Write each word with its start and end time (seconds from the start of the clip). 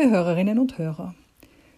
Liebe 0.00 0.12
Hörerinnen 0.12 0.58
und 0.58 0.78
Hörer, 0.78 1.14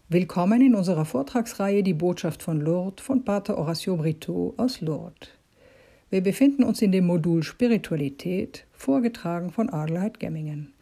willkommen 0.09 0.61
in 0.63 0.77
unserer 0.77 1.05
Vortragsreihe 1.05 1.83
Die 1.83 1.93
Botschaft 1.93 2.45
von 2.45 2.61
Lourdes 2.61 3.05
von 3.05 3.25
Pater 3.25 3.57
Horacio 3.57 3.97
Brito 3.97 4.55
aus 4.59 4.81
Lourdes. 4.81 5.31
Wir 6.09 6.21
befinden 6.21 6.63
uns 6.63 6.81
in 6.83 6.93
dem 6.93 7.05
Modul 7.07 7.43
Spiritualität, 7.43 8.65
vorgetragen 8.71 9.51
von 9.51 9.71
Adelheid 9.71 10.21
Gemmingen. 10.21 10.73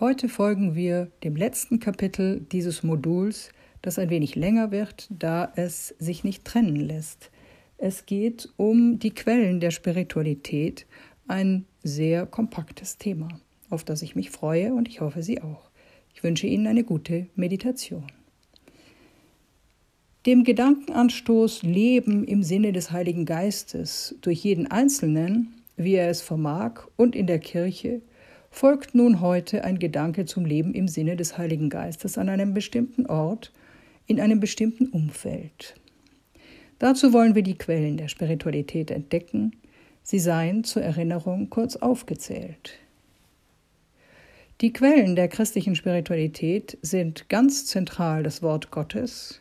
Heute 0.00 0.30
folgen 0.30 0.74
wir 0.74 1.10
dem 1.22 1.36
letzten 1.36 1.80
Kapitel 1.80 2.40
dieses 2.50 2.82
Moduls, 2.82 3.50
das 3.82 3.98
ein 3.98 4.08
wenig 4.08 4.34
länger 4.34 4.70
wird, 4.70 5.08
da 5.10 5.52
es 5.56 5.88
sich 5.98 6.24
nicht 6.24 6.46
trennen 6.46 6.76
lässt. 6.76 7.30
Es 7.76 8.06
geht 8.06 8.48
um 8.56 8.98
die 8.98 9.12
Quellen 9.12 9.60
der 9.60 9.70
Spiritualität, 9.70 10.86
ein 11.28 11.66
sehr 11.82 12.24
kompaktes 12.24 12.96
Thema, 12.96 13.28
auf 13.68 13.84
das 13.84 14.00
ich 14.00 14.16
mich 14.16 14.30
freue 14.30 14.72
und 14.72 14.88
ich 14.88 15.02
hoffe 15.02 15.22
Sie 15.22 15.42
auch. 15.42 15.63
Wünsche 16.24 16.46
Ihnen 16.46 16.66
eine 16.66 16.84
gute 16.84 17.26
Meditation. 17.36 18.06
Dem 20.24 20.42
Gedankenanstoß 20.42 21.64
Leben 21.64 22.24
im 22.24 22.42
Sinne 22.42 22.72
des 22.72 22.90
Heiligen 22.92 23.26
Geistes 23.26 24.16
durch 24.22 24.42
jeden 24.42 24.66
Einzelnen, 24.66 25.52
wie 25.76 25.96
er 25.96 26.08
es 26.08 26.22
vermag, 26.22 26.86
und 26.96 27.14
in 27.14 27.26
der 27.26 27.40
Kirche, 27.40 28.00
folgt 28.50 28.94
nun 28.94 29.20
heute 29.20 29.64
ein 29.64 29.78
Gedanke 29.78 30.24
zum 30.24 30.46
Leben 30.46 30.72
im 30.72 30.88
Sinne 30.88 31.16
des 31.16 31.36
Heiligen 31.36 31.68
Geistes 31.68 32.16
an 32.16 32.30
einem 32.30 32.54
bestimmten 32.54 33.04
Ort, 33.04 33.52
in 34.06 34.18
einem 34.18 34.40
bestimmten 34.40 34.86
Umfeld. 34.86 35.74
Dazu 36.78 37.12
wollen 37.12 37.34
wir 37.34 37.42
die 37.42 37.58
Quellen 37.58 37.98
der 37.98 38.08
Spiritualität 38.08 38.90
entdecken, 38.90 39.56
sie 40.02 40.20
seien 40.20 40.64
zur 40.64 40.80
Erinnerung 40.80 41.50
kurz 41.50 41.76
aufgezählt. 41.76 42.78
Die 44.60 44.72
Quellen 44.72 45.16
der 45.16 45.26
christlichen 45.26 45.74
Spiritualität 45.74 46.78
sind 46.80 47.28
ganz 47.28 47.66
zentral 47.66 48.22
das 48.22 48.40
Wort 48.40 48.70
Gottes, 48.70 49.40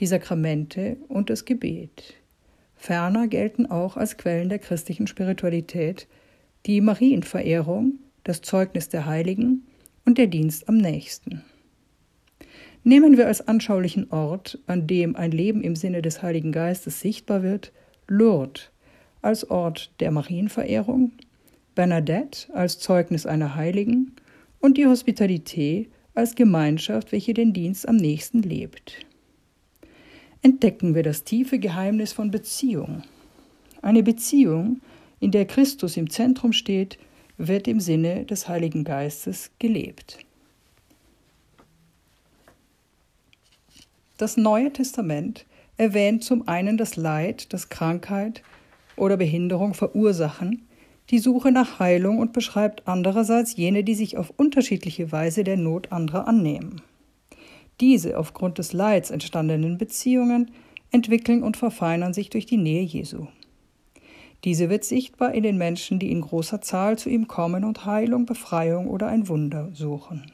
die 0.00 0.06
Sakramente 0.06 0.96
und 1.06 1.30
das 1.30 1.44
Gebet. 1.44 2.14
Ferner 2.74 3.28
gelten 3.28 3.66
auch 3.66 3.96
als 3.96 4.16
Quellen 4.16 4.48
der 4.48 4.58
christlichen 4.58 5.06
Spiritualität 5.06 6.08
die 6.66 6.80
Marienverehrung, 6.80 8.00
das 8.24 8.42
Zeugnis 8.42 8.88
der 8.88 9.06
Heiligen 9.06 9.64
und 10.04 10.18
der 10.18 10.26
Dienst 10.26 10.68
am 10.68 10.76
nächsten. 10.76 11.44
Nehmen 12.82 13.16
wir 13.16 13.28
als 13.28 13.46
anschaulichen 13.46 14.10
Ort, 14.10 14.58
an 14.66 14.88
dem 14.88 15.14
ein 15.14 15.30
Leben 15.30 15.62
im 15.62 15.76
Sinne 15.76 16.02
des 16.02 16.22
Heiligen 16.22 16.50
Geistes 16.50 17.00
sichtbar 17.00 17.44
wird, 17.44 17.72
Lourdes 18.08 18.70
als 19.22 19.48
Ort 19.50 19.92
der 20.00 20.10
Marienverehrung, 20.10 21.12
Bernadette 21.76 22.52
als 22.54 22.80
Zeugnis 22.80 23.24
einer 23.24 23.54
Heiligen 23.54 24.16
und 24.60 24.76
die 24.76 24.86
Hospitalität 24.86 25.88
als 26.14 26.34
Gemeinschaft, 26.34 27.12
welche 27.12 27.34
den 27.34 27.52
Dienst 27.52 27.88
am 27.88 27.96
nächsten 27.96 28.42
lebt. 28.42 29.06
Entdecken 30.42 30.94
wir 30.94 31.02
das 31.02 31.24
tiefe 31.24 31.58
Geheimnis 31.58 32.12
von 32.12 32.30
Beziehung. 32.30 33.02
Eine 33.82 34.02
Beziehung, 34.02 34.80
in 35.20 35.30
der 35.30 35.46
Christus 35.46 35.96
im 35.96 36.10
Zentrum 36.10 36.52
steht, 36.52 36.98
wird 37.36 37.68
im 37.68 37.80
Sinne 37.80 38.24
des 38.24 38.48
Heiligen 38.48 38.84
Geistes 38.84 39.50
gelebt. 39.58 40.18
Das 44.16 44.36
Neue 44.36 44.72
Testament 44.72 45.46
erwähnt 45.76 46.24
zum 46.24 46.48
einen 46.48 46.76
das 46.76 46.96
Leid, 46.96 47.52
das 47.52 47.68
Krankheit 47.68 48.42
oder 48.96 49.16
Behinderung 49.16 49.74
verursachen 49.74 50.67
die 51.10 51.18
Suche 51.18 51.52
nach 51.52 51.78
Heilung 51.78 52.18
und 52.18 52.32
beschreibt 52.32 52.86
andererseits 52.86 53.56
jene, 53.56 53.84
die 53.84 53.94
sich 53.94 54.16
auf 54.16 54.32
unterschiedliche 54.36 55.10
Weise 55.10 55.44
der 55.44 55.56
Not 55.56 55.90
anderer 55.90 56.28
annehmen. 56.28 56.82
Diese 57.80 58.18
aufgrund 58.18 58.58
des 58.58 58.72
Leids 58.72 59.10
entstandenen 59.10 59.78
Beziehungen 59.78 60.50
entwickeln 60.90 61.42
und 61.42 61.56
verfeinern 61.56 62.12
sich 62.12 62.30
durch 62.30 62.46
die 62.46 62.56
Nähe 62.56 62.82
Jesu. 62.82 63.26
Diese 64.44 64.70
wird 64.70 64.84
sichtbar 64.84 65.34
in 65.34 65.42
den 65.42 65.58
Menschen, 65.58 65.98
die 65.98 66.12
in 66.12 66.20
großer 66.20 66.60
Zahl 66.60 66.98
zu 66.98 67.08
ihm 67.08 67.26
kommen 67.26 67.64
und 67.64 67.84
Heilung, 67.86 68.24
Befreiung 68.24 68.88
oder 68.88 69.08
ein 69.08 69.28
Wunder 69.28 69.70
suchen. 69.72 70.30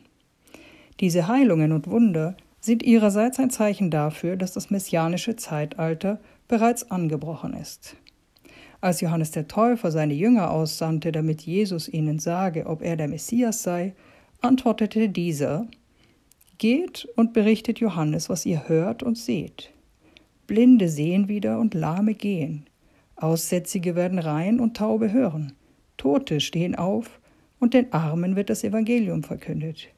Diese 1.01 1.27
Heilungen 1.27 1.73
und 1.73 1.89
Wunder 1.89 2.37
sind 2.61 2.83
ihrerseits 2.83 3.39
ein 3.39 3.51
Zeichen 3.51 3.91
dafür, 3.91 4.37
dass 4.37 4.53
das 4.53 4.71
messianische 4.71 5.37
Zeitalter 5.37 6.21
bereits 6.49 6.91
angebrochen 6.91 7.55
ist. 7.55 7.97
Als 8.85 9.01
Johannes 9.01 9.31
der 9.31 9.49
Täufer 9.49 9.91
seine 9.91 10.13
Jünger 10.13 10.51
aussandte, 10.51 11.11
damit 11.11 11.41
Jesus 11.41 11.89
ihnen 11.89 12.19
sage, 12.19 12.67
ob 12.67 12.83
er 12.83 12.97
der 12.97 13.09
Messias 13.09 13.63
sei, 13.63 13.95
antwortete 14.43 15.09
dieser 15.09 15.67
Geht 16.59 17.09
und 17.17 17.33
berichtet 17.33 17.81
Johannes, 17.81 18.29
was 18.29 18.45
ihr 18.45 18.69
hört 18.69 19.03
und 19.03 19.17
seht. 19.17 19.73
Blinde 20.47 20.91
sehen 20.91 21.29
wieder 21.29 21.61
und 21.61 21.73
Lahme 21.73 22.13
gehen, 22.13 22.67
Aussätzige 23.17 23.95
werden 23.95 24.19
rein 24.19 24.61
und 24.61 24.77
Taube 24.77 25.11
hören, 25.11 25.55
Tote 25.97 26.41
stehen 26.41 26.75
auf 26.75 27.21
und 27.59 27.73
den 27.73 27.91
Armen 27.91 28.37
wird 28.37 28.51
das 28.51 28.65
Evangelium 28.65 29.23
verkündet. 29.23 29.89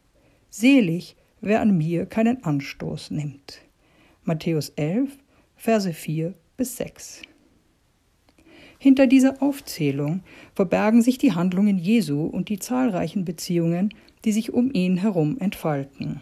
Selig, 0.48 1.16
wer 1.40 1.60
an 1.60 1.76
mir 1.76 2.06
keinen 2.06 2.44
Anstoß 2.44 3.10
nimmt. 3.10 3.62
Matthäus 4.22 4.68
11, 4.76 5.10
Verse 5.56 5.92
4 5.92 6.34
bis 6.56 6.76
6. 6.76 7.22
Hinter 8.78 9.06
dieser 9.06 9.42
Aufzählung 9.42 10.22
verbergen 10.54 11.02
sich 11.02 11.18
die 11.18 11.32
Handlungen 11.32 11.78
Jesu 11.78 12.26
und 12.26 12.48
die 12.48 12.58
zahlreichen 12.58 13.24
Beziehungen, 13.24 13.94
die 14.24 14.32
sich 14.32 14.52
um 14.52 14.72
ihn 14.72 14.96
herum 14.96 15.38
entfalten. 15.38 16.20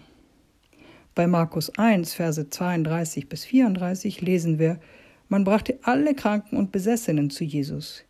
Bei 1.14 1.26
Markus 1.26 1.70
1, 1.78 2.14
Verse 2.14 2.48
32 2.48 3.28
bis 3.28 3.44
34 3.44 4.20
lesen 4.20 4.58
wir, 4.58 4.80
man 5.28 5.44
brachte 5.44 5.78
alle 5.82 6.14
Kranken 6.14 6.56
und 6.56 6.72
Besessenen 6.72 7.30
zu 7.30 7.44
Jesus. 7.44 8.04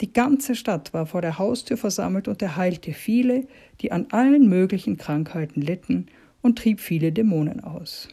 Die 0.00 0.12
ganze 0.12 0.54
Stadt 0.54 0.94
war 0.94 1.06
vor 1.06 1.20
der 1.20 1.38
Haustür 1.38 1.76
versammelt 1.76 2.28
und 2.28 2.40
er 2.40 2.56
heilte 2.56 2.92
viele, 2.92 3.46
die 3.80 3.92
an 3.92 4.06
allen 4.10 4.48
möglichen 4.48 4.96
Krankheiten 4.96 5.60
litten, 5.60 6.06
und 6.42 6.58
trieb 6.58 6.80
viele 6.80 7.12
Dämonen 7.12 7.62
aus. 7.62 8.08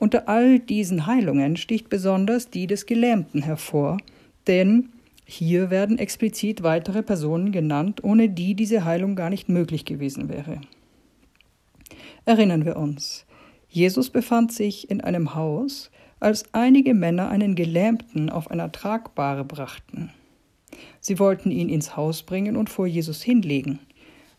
Unter 0.00 0.30
all 0.30 0.58
diesen 0.58 1.06
Heilungen 1.06 1.58
sticht 1.58 1.90
besonders 1.90 2.48
die 2.48 2.66
des 2.66 2.86
Gelähmten 2.86 3.42
hervor, 3.42 3.98
denn 4.46 4.88
hier 5.26 5.68
werden 5.68 5.98
explizit 5.98 6.62
weitere 6.62 7.02
Personen 7.02 7.52
genannt, 7.52 8.02
ohne 8.02 8.30
die 8.30 8.54
diese 8.54 8.86
Heilung 8.86 9.14
gar 9.14 9.28
nicht 9.28 9.50
möglich 9.50 9.84
gewesen 9.84 10.30
wäre. 10.30 10.62
Erinnern 12.24 12.64
wir 12.64 12.78
uns, 12.78 13.26
Jesus 13.68 14.08
befand 14.08 14.52
sich 14.52 14.90
in 14.90 15.02
einem 15.02 15.34
Haus, 15.34 15.90
als 16.18 16.46
einige 16.52 16.94
Männer 16.94 17.28
einen 17.28 17.54
Gelähmten 17.54 18.30
auf 18.30 18.50
einer 18.50 18.72
Tragbare 18.72 19.44
brachten. 19.44 20.10
Sie 21.00 21.18
wollten 21.18 21.50
ihn 21.50 21.68
ins 21.68 21.94
Haus 21.94 22.22
bringen 22.22 22.56
und 22.56 22.70
vor 22.70 22.86
Jesus 22.86 23.22
hinlegen. 23.22 23.80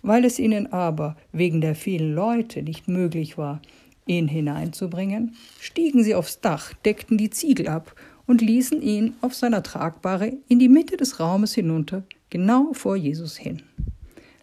Weil 0.02 0.26
es 0.26 0.40
ihnen 0.40 0.74
aber 0.74 1.16
wegen 1.32 1.62
der 1.62 1.76
vielen 1.76 2.16
Leute 2.16 2.64
nicht 2.64 2.88
möglich 2.88 3.38
war, 3.38 3.62
ihn 4.06 4.28
hineinzubringen, 4.28 5.36
stiegen 5.60 6.04
sie 6.04 6.16
aufs 6.16 6.42
Dach, 6.42 6.74
deckten 6.86 7.18
die 7.18 7.30
Ziegel 7.30 7.68
ab 7.68 7.96
und 8.26 8.42
ließen 8.42 8.82
ihn 8.82 9.16
auf 9.22 9.34
seiner 9.34 9.64
Tragbare 9.64 10.34
in 10.48 10.60
die 10.60 10.70
Mitte 10.70 10.98
des 10.98 11.20
Raumes 11.20 11.54
hinunter, 11.54 12.04
genau 12.30 12.74
vor 12.74 12.96
Jesus 12.96 13.38
hin. 13.38 13.64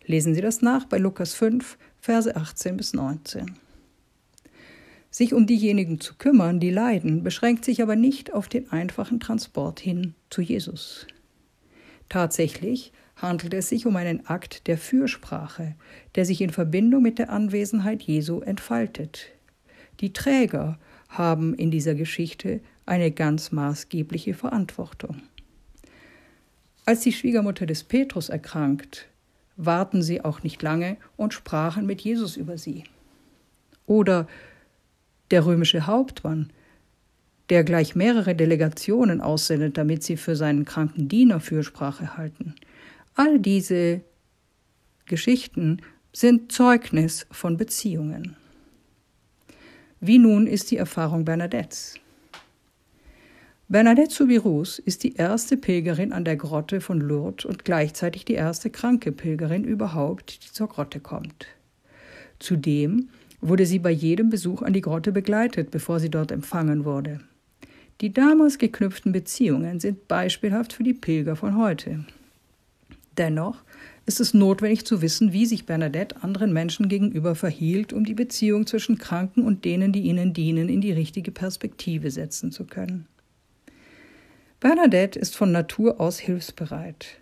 Lesen 0.05 0.35
Sie 0.35 0.41
das 0.41 0.63
nach 0.63 0.87
bei 0.87 0.99
Lukas 0.99 1.35
5, 1.35 1.77
Verse 2.01 2.35
18 2.35 2.77
bis 2.77 2.95
19. 2.95 3.57
Sich 5.11 5.35
um 5.35 5.47
diejenigen 5.47 6.01
zu 6.01 6.15
kümmern, 6.15 6.61
die 6.61 6.71
leiden, 6.71 7.23
beschränkt 7.23 7.65
sich 7.65 7.83
aber 7.83 7.97
nicht 7.97 8.33
auf 8.33 8.49
den 8.49 8.71
einfachen 8.71 9.21
Transport 9.21 9.81
hin 9.81 10.15
zu 10.31 10.43
Jesus. 10.43 11.07
Tatsächlich 12.09 12.93
handelt 13.17 13.53
es 13.53 13.69
sich 13.69 13.87
um 13.87 13.97
einen 13.97 14.27
Akt 14.27 14.67
der 14.67 14.79
Fürsprache, 14.79 15.75
der 16.15 16.25
sich 16.25 16.41
in 16.41 16.51
Verbindung 16.51 17.03
mit 17.03 17.19
der 17.19 17.31
Anwesenheit 17.31 18.03
Jesu 18.03 18.41
entfaltet. 18.41 19.33
Die 20.01 20.13
Träger 20.13 20.79
haben 21.09 21.55
in 21.55 21.71
dieser 21.71 21.95
Geschichte 21.95 22.61
eine 22.87 23.11
ganz 23.11 23.53
maßgebliche 23.53 24.35
Verantwortung. 24.35 25.23
Als 26.85 27.01
die 27.01 27.13
Schwiegermutter 27.13 27.67
des 27.67 27.85
Petrus 27.85 28.29
erkrankt, 28.29 29.09
warten 29.57 30.03
sie 30.03 30.25
auch 30.25 30.43
nicht 30.43 30.63
lange 30.63 30.97
und 31.17 31.35
sprachen 31.35 31.85
mit 31.85 32.01
Jesus 32.01 32.37
über 32.37 32.57
sie. 32.57 32.85
Oder 33.87 34.27
der 35.31 35.45
römische 35.45 35.87
Hauptmann, 35.87 36.51
der 37.51 37.65
gleich 37.65 37.95
mehrere 37.95 38.35
Delegationen 38.35 39.21
aussendet, 39.21 39.77
damit 39.77 40.03
sie 40.03 40.17
für 40.17 40.37
seinen 40.37 40.65
kranken 40.65 41.09
Diener 41.09 41.41
Fürsprache 41.41 42.17
halten. 42.17 42.55
All 43.15 43.39
diese 43.39 44.03
Geschichten 45.07 45.83
sind 46.13 46.53
Zeugnis 46.53 47.27
von 47.31 47.57
Beziehungen. 47.57 48.37
Wie 50.01 50.19
nun 50.19 50.47
ist 50.47 50.71
die 50.71 50.77
Erfahrung 50.77 51.25
Bernadettes? 51.25 51.95
Bernadette 53.69 54.15
Soubirous 54.15 54.79
ist 54.79 55.03
die 55.03 55.17
erste 55.17 55.57
Pilgerin 55.57 56.13
an 56.13 56.25
der 56.25 56.37
Grotte 56.37 56.81
von 56.81 57.01
Lourdes 57.01 57.45
und 57.45 57.65
gleichzeitig 57.65 58.25
die 58.25 58.35
erste 58.35 58.71
kranke 58.71 59.11
Pilgerin 59.11 59.65
überhaupt, 59.65 60.45
die 60.45 60.53
zur 60.53 60.69
Grotte 60.69 61.01
kommt. 61.01 61.47
Zudem 62.39 63.09
wurde 63.41 63.67
sie 63.67 63.81
bei 63.81 63.91
jedem 63.91 64.31
Besuch 64.31 64.63
an 64.63 64.73
die 64.73 64.83
Grotte 64.83 65.11
begleitet, 65.11 65.73
bevor 65.73 65.99
sie 65.99 66.11
dort 66.11 66.31
empfangen 66.31 66.85
wurde. 66.85 67.21
Die 68.01 68.13
damals 68.13 68.59
geknüpften 68.59 69.11
Beziehungen 69.11 69.81
sind 69.81 70.07
beispielhaft 70.07 70.73
für 70.73 70.85
die 70.85 70.95
Pilger 70.95 71.35
von 71.35 71.57
heute. 71.57 72.05
Dennoch 73.19 73.63
ist 74.07 74.21
es 74.21 74.33
notwendig 74.33 74.87
zu 74.87 75.03
wissen, 75.03 75.33
wie 75.33 75.45
sich 75.45 75.67
Bernadette 75.67 76.23
anderen 76.23 76.53
Menschen 76.53 76.89
gegenüber 76.89 77.35
verhielt, 77.35 77.93
um 77.93 78.05
die 78.05 78.15
Beziehung 78.15 78.67
zwischen 78.67 78.97
Kranken 78.97 79.43
und 79.43 79.65
denen, 79.65 79.93
die 79.93 80.03
ihnen 80.03 80.33
dienen, 80.33 80.69
in 80.69 80.81
die 80.81 80.93
richtige 80.93 81.31
Perspektive 81.31 82.11
setzen 82.11 82.53
zu 82.53 82.65
können. 82.65 83.07
Bernadette 84.61 85.19
ist 85.19 85.37
von 85.37 85.53
Natur 85.53 86.01
aus 86.01 86.19
hilfsbereit. 86.19 87.19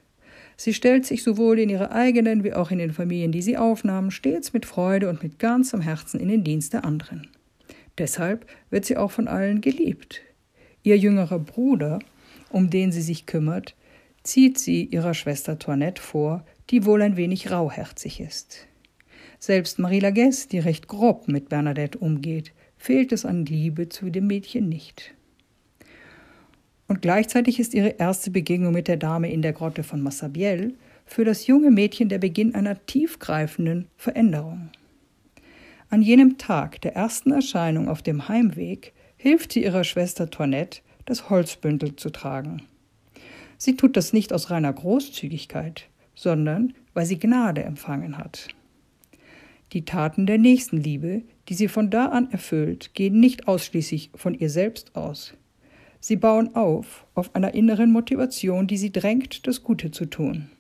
Sie 0.57 0.73
stellt 0.73 1.05
sich 1.05 1.23
sowohl 1.23 1.59
in 1.59 1.69
ihrer 1.69 1.93
eigenen 1.93 2.45
wie 2.45 2.55
auch 2.55 2.71
in 2.71 2.79
den 2.79 2.93
Familien, 2.93 3.33
die 3.33 3.43
sie 3.43 3.59
aufnahmen, 3.59 4.11
stets 4.11 4.53
mit 4.53 4.65
Freude 4.65 5.11
und 5.11 5.23
mit 5.23 5.39
ganzem 5.39 5.81
Herzen 5.81 6.21
in 6.21 6.29
den 6.29 6.45
Dienst 6.45 6.73
der 6.73 6.85
anderen. 6.85 7.29
Deshalb 7.99 8.47
wird 8.71 8.85
sie 8.85 8.97
auch 8.97 9.11
von 9.11 9.29
allen 9.29 9.61
geliebt. 9.61 10.23
Ihr 10.83 10.97
jüngerer 10.97 11.39
Bruder, 11.39 11.99
um 12.51 12.71
den 12.71 12.93
sie 12.93 13.03
sich 13.03 13.27
kümmert, 13.27 13.75
zieht 14.27 14.59
sie 14.59 14.85
ihrer 14.85 15.15
Schwester 15.15 15.59
Toinette 15.59 16.03
vor, 16.03 16.45
die 16.71 16.85
wohl 16.85 17.03
ein 17.03 17.17
wenig 17.17 17.51
rauherzig 17.51 18.21
ist. 18.21 18.67
Selbst 19.39 19.79
Marie 19.79 20.01
Laguesse, 20.01 20.49
die 20.49 20.59
recht 20.59 20.89
grob 20.89 21.29
mit 21.29 21.49
Bernadette 21.49 21.99
umgeht, 21.99 22.53
fehlt 22.77 23.13
es 23.13 23.25
an 23.25 23.47
Liebe 23.47 23.89
zu 23.89 24.11
dem 24.11 24.27
Mädchen 24.27 24.69
nicht. 24.69 25.15
Und 26.89 27.03
gleichzeitig 27.03 27.59
ist 27.59 27.75
ihre 27.75 27.97
erste 27.99 28.31
Begegnung 28.31 28.73
mit 28.73 28.89
der 28.89 28.97
Dame 28.97 29.31
in 29.31 29.43
der 29.43 29.53
Grotte 29.53 29.83
von 29.83 30.01
Massabielle 30.01 30.75
für 31.05 31.25
das 31.25 31.47
junge 31.47 31.71
Mädchen 31.71 32.09
der 32.09 32.19
Beginn 32.19 32.55
einer 32.55 32.85
tiefgreifenden 32.87 33.89
Veränderung. 33.97 34.71
An 35.89 36.03
jenem 36.03 36.37
Tag 36.39 36.81
der 36.81 36.97
ersten 36.97 37.33
Erscheinung 37.33 37.89
auf 37.89 38.03
dem 38.03 38.29
Heimweg 38.29 38.93
hilft 39.17 39.53
sie 39.53 39.65
ihrer 39.65 39.85
Schwester 39.85 40.31
Toinette, 40.31 40.81
das 41.05 41.31
Holzbündel 41.31 41.97
zu 41.97 42.11
tragen. 42.11 42.63
Sie 43.59 43.77
tut 43.77 43.97
das 43.97 44.13
nicht 44.13 44.33
aus 44.33 44.51
reiner 44.51 44.73
Großzügigkeit, 44.73 45.89
sondern 46.15 46.75
weil 46.95 47.07
sie 47.07 47.19
Gnade 47.19 47.63
empfangen 47.63 48.19
hat. 48.19 48.49
Die 49.73 49.85
Taten 49.85 50.27
der 50.27 50.39
Nächstenliebe, 50.39 51.23
die 51.49 51.55
sie 51.55 51.69
von 51.69 51.91
da 51.91 52.07
an 52.07 52.31
erfüllt, 52.31 52.95
gehen 52.95 53.19
nicht 53.19 53.49
ausschließlich 53.49 54.11
von 54.15 54.35
ihr 54.35 54.51
selbst 54.51 54.95
aus. 54.95 55.35
Sie 56.01 56.17
bauen 56.17 56.55
auf 56.55 57.07
auf 57.15 57.35
einer 57.35 57.55
inneren 57.55 57.91
Motivation, 57.91 58.67
die 58.67 58.77
sie 58.77 58.93
drängt, 58.93 59.47
das 59.47 59.63
Gute 59.63 59.91
zu 59.91 60.07
tun. 60.07 60.51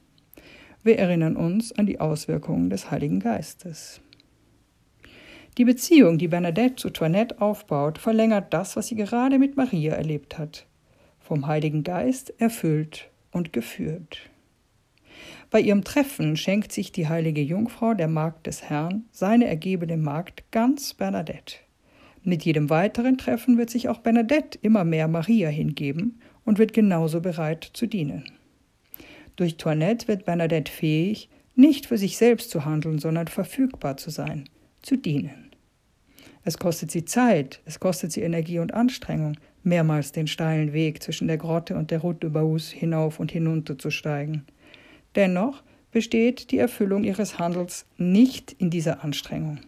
Wir 0.82 0.98
erinnern 0.98 1.37
uns 1.37 1.72
an 1.72 1.87
die 1.87 2.00
Auswirkungen 2.00 2.70
des 2.70 2.90
Heiligen 2.90 3.20
Geistes. 3.20 4.00
Die 5.58 5.64
Beziehung, 5.64 6.19
die 6.19 6.28
Bernadette 6.28 6.76
zu 6.76 6.90
Toinette 6.90 7.40
aufbaut, 7.40 7.98
verlängert 7.98 8.52
das, 8.52 8.76
was 8.76 8.88
sie 8.88 8.94
gerade 8.94 9.38
mit 9.38 9.56
Maria 9.56 9.94
erlebt 9.94 10.37
hat. 10.37 10.66
Vom 11.26 11.49
Heiligen 11.49 11.82
Geist 11.82 12.32
erfüllt 12.38 13.11
und 13.32 13.52
geführt. 13.52 14.31
Bei 15.50 15.58
ihrem 15.58 15.82
Treffen 15.82 16.37
schenkt 16.37 16.70
sich 16.70 16.93
die 16.93 17.08
heilige 17.08 17.40
Jungfrau, 17.40 17.94
der 17.94 18.06
Magd 18.06 18.46
des 18.46 18.62
Herrn, 18.62 19.06
seine 19.11 19.46
ergebene 19.46 19.96
Magd 19.96 20.44
ganz 20.52 20.94
Bernadette. 20.94 21.56
Mit 22.23 22.44
jedem 22.44 22.70
weiteren 22.70 23.19
Treffen 23.19 23.58
wird 23.58 23.70
sich 23.70 23.88
auch 23.88 23.99
Bernadette 23.99 24.56
immer 24.62 24.84
mehr 24.84 25.08
Maria 25.08 25.49
hingeben 25.49 26.20
und 26.44 26.61
wird 26.61 26.73
genauso 26.73 27.20
bereit 27.20 27.70
zu 27.72 27.88
dienen. 27.88 28.31
Durch 29.34 29.56
Toinette 29.56 30.06
wird 30.06 30.26
Bernadette 30.26 30.70
fähig, 30.70 31.29
nicht 31.56 31.87
für 31.87 31.99
sich 31.99 32.19
selbst 32.19 32.50
zu 32.50 32.64
handeln, 32.64 33.00
sondern 33.00 33.26
verfügbar 33.26 33.96
zu 33.96 34.11
sein, 34.11 34.49
zu 34.81 34.94
dienen. 34.96 35.50
Es 36.44 36.58
kostet 36.58 36.93
sie 36.93 37.05
Zeit, 37.05 37.61
es 37.64 37.81
kostet 37.81 38.12
sie 38.12 38.22
Energie 38.22 38.61
und 38.61 38.72
Anstrengung, 38.72 39.37
mehrmals 39.67 40.13
den 40.13 40.27
steilen 40.27 40.73
Weg 40.73 41.03
zwischen 41.03 41.29
der 41.29 41.37
Grotte 41.37 41.77
und 41.77 41.91
der 41.91 41.99
Route 41.99 42.21
de 42.21 42.31
Baus 42.31 42.71
hinauf 42.71 43.21
und 43.21 43.33
hinunter 43.33 43.79
zu 43.79 43.91
steigen. 43.91 44.47
Dennoch 45.17 45.63
besteht 45.91 46.51
die 46.51 46.59
Erfüllung 46.59 47.05
ihres 47.05 47.39
Handels 47.39 47.87
nicht 47.97 48.53
in 48.53 48.71
dieser 48.71 49.03
Anstrengung. 49.03 49.61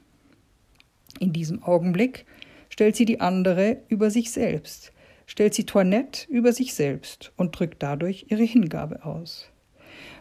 In 1.20 1.32
diesem 1.32 1.62
Augenblick 1.62 2.26
stellt 2.68 2.96
sie 2.96 3.04
die 3.04 3.20
andere 3.20 3.78
über 3.88 4.10
sich 4.10 4.30
selbst, 4.30 4.92
stellt 5.26 5.54
sie 5.54 5.64
Toinette 5.64 6.26
über 6.28 6.52
sich 6.52 6.74
selbst 6.74 7.32
und 7.36 7.58
drückt 7.58 7.82
dadurch 7.82 8.26
ihre 8.28 8.44
Hingabe 8.44 9.04
aus. 9.04 9.50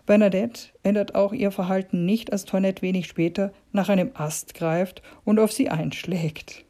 Bernadette 0.06 0.70
ändert 0.84 1.16
auch 1.16 1.34
ihr 1.34 1.52
Verhalten 1.52 2.06
nicht, 2.06 2.32
als 2.32 2.46
Toinette 2.46 2.82
wenig 2.82 3.08
später 3.08 3.54
nach 3.74 3.90
einem 3.90 4.12
Ast 4.14 4.54
greift 4.54 5.02
und 5.26 5.38
auf 5.38 5.52
sie 5.52 5.70
einschlägt. 5.70 6.66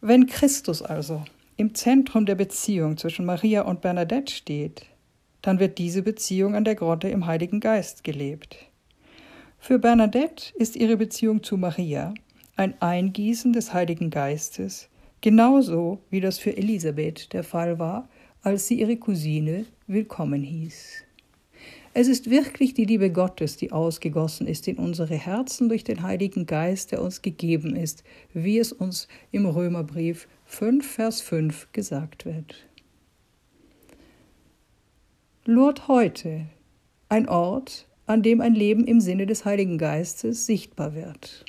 Wenn 0.00 0.26
Christus 0.26 0.82
also 0.82 1.22
im 1.60 1.74
Zentrum 1.74 2.24
der 2.24 2.36
Beziehung 2.36 2.96
zwischen 2.96 3.26
Maria 3.26 3.60
und 3.60 3.82
Bernadette 3.82 4.32
steht, 4.32 4.86
dann 5.42 5.60
wird 5.60 5.76
diese 5.76 6.00
Beziehung 6.00 6.54
an 6.54 6.64
der 6.64 6.74
Grotte 6.74 7.10
im 7.10 7.26
Heiligen 7.26 7.60
Geist 7.60 8.02
gelebt. 8.02 8.56
Für 9.58 9.78
Bernadette 9.78 10.54
ist 10.56 10.74
ihre 10.74 10.96
Beziehung 10.96 11.42
zu 11.42 11.58
Maria 11.58 12.14
ein 12.56 12.80
Eingießen 12.80 13.52
des 13.52 13.74
Heiligen 13.74 14.08
Geistes, 14.08 14.88
genauso 15.20 15.98
wie 16.08 16.22
das 16.22 16.38
für 16.38 16.56
Elisabeth 16.56 17.30
der 17.34 17.44
Fall 17.44 17.78
war, 17.78 18.08
als 18.40 18.66
sie 18.66 18.80
ihre 18.80 18.96
Cousine 18.96 19.66
willkommen 19.86 20.42
hieß. 20.42 21.04
Es 21.92 22.06
ist 22.06 22.30
wirklich 22.30 22.72
die 22.72 22.84
Liebe 22.84 23.10
Gottes, 23.10 23.56
die 23.56 23.72
ausgegossen 23.72 24.46
ist 24.46 24.68
in 24.68 24.76
unsere 24.76 25.16
Herzen 25.16 25.68
durch 25.68 25.82
den 25.82 26.02
Heiligen 26.02 26.46
Geist, 26.46 26.92
der 26.92 27.02
uns 27.02 27.20
gegeben 27.20 27.74
ist, 27.74 28.04
wie 28.32 28.58
es 28.58 28.72
uns 28.72 29.08
im 29.32 29.44
Römerbrief 29.44 30.28
5, 30.44 30.88
Vers 30.88 31.20
5 31.20 31.72
gesagt 31.72 32.26
wird. 32.26 32.68
Lourdes 35.44 35.88
heute, 35.88 36.46
ein 37.08 37.28
Ort, 37.28 37.88
an 38.06 38.22
dem 38.22 38.40
ein 38.40 38.54
Leben 38.54 38.84
im 38.84 39.00
Sinne 39.00 39.26
des 39.26 39.44
Heiligen 39.44 39.76
Geistes 39.76 40.46
sichtbar 40.46 40.94
wird. 40.94 41.44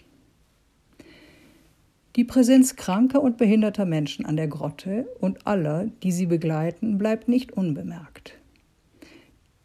Die 2.16 2.24
Präsenz 2.24 2.76
kranker 2.76 3.22
und 3.22 3.38
behinderter 3.38 3.86
Menschen 3.86 4.26
an 4.26 4.38
der 4.38 4.48
Grotte 4.48 5.08
und 5.20 5.46
aller, 5.46 5.92
die 6.02 6.12
sie 6.12 6.26
begleiten, 6.26 6.98
bleibt 6.98 7.28
nicht 7.28 7.52
unbemerkt. 7.52 8.41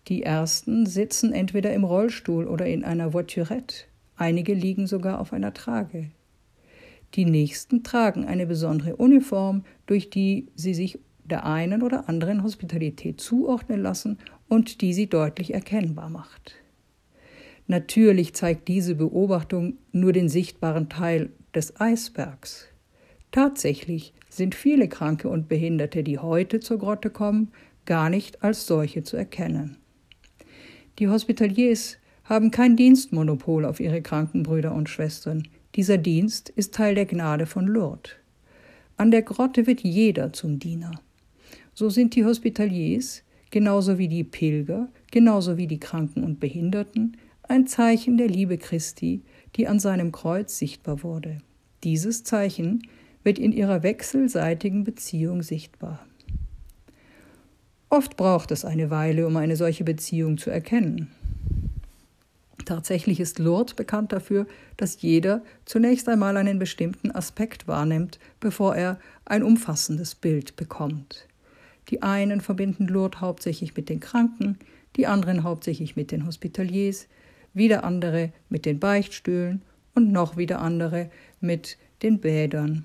Die 0.08 0.22
ersten 0.22 0.86
sitzen 0.86 1.32
entweder 1.32 1.72
im 1.72 1.82
Rollstuhl 1.82 2.46
oder 2.46 2.66
in 2.66 2.84
einer 2.84 3.12
Voiturette, 3.12 3.86
einige 4.16 4.54
liegen 4.54 4.86
sogar 4.86 5.20
auf 5.20 5.32
einer 5.32 5.52
Trage. 5.52 6.10
Die 7.14 7.24
nächsten 7.24 7.82
tragen 7.82 8.24
eine 8.24 8.46
besondere 8.46 8.96
Uniform, 8.96 9.64
durch 9.86 10.10
die 10.10 10.48
sie 10.54 10.74
sich 10.74 11.00
der 11.24 11.44
einen 11.44 11.82
oder 11.82 12.08
anderen 12.08 12.44
Hospitalität 12.44 13.20
zuordnen 13.20 13.82
lassen 13.82 14.18
und 14.48 14.80
die 14.80 14.94
sie 14.94 15.08
deutlich 15.08 15.52
erkennbar 15.54 16.08
macht. 16.08 16.54
Natürlich 17.66 18.32
zeigt 18.34 18.68
diese 18.68 18.94
Beobachtung 18.94 19.78
nur 19.90 20.12
den 20.12 20.28
sichtbaren 20.28 20.88
Teil 20.88 21.30
des 21.52 21.80
Eisbergs. 21.80 22.68
Tatsächlich 23.32 24.14
sind 24.28 24.54
viele 24.54 24.88
Kranke 24.88 25.28
und 25.28 25.48
Behinderte, 25.48 26.04
die 26.04 26.20
heute 26.20 26.60
zur 26.60 26.78
Grotte 26.78 27.10
kommen, 27.10 27.50
gar 27.86 28.08
nicht 28.08 28.44
als 28.44 28.66
solche 28.68 29.02
zu 29.02 29.16
erkennen. 29.16 29.78
Die 30.98 31.08
Hospitaliers 31.08 31.98
haben 32.24 32.50
kein 32.50 32.74
Dienstmonopol 32.74 33.66
auf 33.66 33.80
ihre 33.80 34.00
kranken 34.00 34.42
Brüder 34.42 34.74
und 34.74 34.88
Schwestern. 34.88 35.46
Dieser 35.74 35.98
Dienst 35.98 36.48
ist 36.48 36.74
Teil 36.74 36.94
der 36.94 37.04
Gnade 37.04 37.44
von 37.44 37.66
Lourdes. 37.66 38.12
An 38.96 39.10
der 39.10 39.20
Grotte 39.20 39.66
wird 39.66 39.82
jeder 39.82 40.32
zum 40.32 40.58
Diener. 40.58 40.92
So 41.74 41.90
sind 41.90 42.14
die 42.14 42.24
Hospitaliers, 42.24 43.22
genauso 43.50 43.98
wie 43.98 44.08
die 44.08 44.24
Pilger, 44.24 44.88
genauso 45.10 45.58
wie 45.58 45.66
die 45.66 45.80
Kranken 45.80 46.24
und 46.24 46.40
Behinderten, 46.40 47.18
ein 47.42 47.66
Zeichen 47.66 48.16
der 48.16 48.28
Liebe 48.28 48.56
Christi, 48.56 49.20
die 49.56 49.68
an 49.68 49.78
seinem 49.78 50.12
Kreuz 50.12 50.56
sichtbar 50.56 51.02
wurde. 51.02 51.38
Dieses 51.84 52.24
Zeichen 52.24 52.88
wird 53.22 53.38
in 53.38 53.52
ihrer 53.52 53.82
wechselseitigen 53.82 54.84
Beziehung 54.84 55.42
sichtbar. 55.42 56.05
Oft 57.88 58.16
braucht 58.16 58.50
es 58.50 58.64
eine 58.64 58.90
Weile, 58.90 59.26
um 59.26 59.36
eine 59.36 59.56
solche 59.56 59.84
Beziehung 59.84 60.38
zu 60.38 60.50
erkennen. 60.50 61.10
Tatsächlich 62.64 63.20
ist 63.20 63.38
Lourdes 63.38 63.74
bekannt 63.74 64.12
dafür, 64.12 64.46
dass 64.76 65.00
jeder 65.00 65.42
zunächst 65.66 66.08
einmal 66.08 66.36
einen 66.36 66.58
bestimmten 66.58 67.12
Aspekt 67.12 67.68
wahrnimmt, 67.68 68.18
bevor 68.40 68.74
er 68.74 68.98
ein 69.24 69.44
umfassendes 69.44 70.16
Bild 70.16 70.56
bekommt. 70.56 71.28
Die 71.90 72.02
einen 72.02 72.40
verbinden 72.40 72.88
Lourdes 72.88 73.20
hauptsächlich 73.20 73.76
mit 73.76 73.88
den 73.88 74.00
Kranken, 74.00 74.58
die 74.96 75.06
anderen 75.06 75.44
hauptsächlich 75.44 75.94
mit 75.94 76.10
den 76.10 76.26
Hospitaliers, 76.26 77.06
wieder 77.54 77.84
andere 77.84 78.32
mit 78.48 78.66
den 78.66 78.80
Beichtstühlen 78.80 79.62
und 79.94 80.10
noch 80.10 80.36
wieder 80.36 80.60
andere 80.60 81.08
mit 81.40 81.78
den 82.02 82.18
Bädern. 82.18 82.84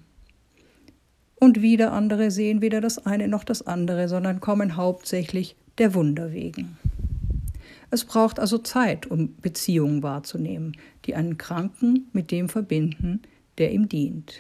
Und 1.44 1.64
wieder 1.64 1.92
andere 1.92 2.30
sehen 2.30 2.62
weder 2.62 2.82
das 2.82 3.04
eine 3.08 3.28
noch 3.28 3.44
das 3.44 3.66
andere, 3.66 4.08
sondern 4.08 4.42
kommen 4.42 4.78
hauptsächlich 4.78 5.56
der 5.80 5.96
Wunder 5.96 6.34
wegen. 6.34 6.78
Es 7.90 8.06
braucht 8.06 8.40
also 8.40 8.60
Zeit, 8.60 9.08
um 9.08 9.36
Beziehungen 9.42 10.04
wahrzunehmen. 10.04 10.78
die 11.06 11.16
einen 11.16 11.40
Kranken 11.40 12.08
mit 12.14 12.30
dem 12.30 12.48
verbinden, 12.48 13.24
der 13.58 13.72
ihm 13.72 13.90
dient. 13.90 14.36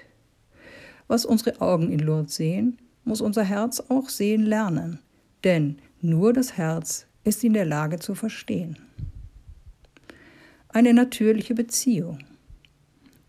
Was 1.08 1.26
unsere 1.26 1.60
Augen 1.60 1.92
in 1.92 2.00
Lourdes 2.00 2.36
sehen, 2.36 2.78
muss 3.04 3.20
unser 3.20 3.44
Herz 3.44 3.80
auch 3.90 4.08
sehen 4.08 4.44
lernen, 4.44 5.00
denn 5.44 5.78
nur 6.02 6.34
das 6.34 6.56
Herz 6.56 7.08
ist 7.24 7.44
in 7.44 7.54
der 7.54 7.66
Lage 7.66 7.98
zu 7.98 8.14
verstehen. 8.14 8.78
Eine 10.70 10.94
natürliche 10.94 11.56
Beziehung. 11.56 12.20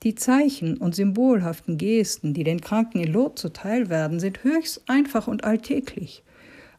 Die 0.03 0.17
Zeichen 0.17 0.79
und 0.79 0.97
symbolhaften 0.97 1.79
Gesten, 1.79 2.35
die 2.35 2.43
den 2.43 2.61
Kranken 2.61 2.99
in 2.99 3.13
Lourdes 3.13 3.41
zuteil 3.41 3.89
werden, 3.89 4.19
sind 4.19 4.43
höchst 4.43 4.83
einfach 4.89 5.29
und 5.29 5.45
alltäglich. 5.45 6.25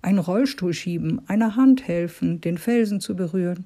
Ein 0.01 0.17
Rollstuhl 0.17 0.73
schieben, 0.73 1.21
einer 1.27 1.55
Hand 1.55 1.87
helfen, 1.87 2.41
den 2.41 2.57
Felsen 2.57 2.99
zu 2.99 3.15
berühren, 3.15 3.65